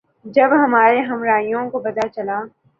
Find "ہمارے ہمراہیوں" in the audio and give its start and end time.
0.63-1.69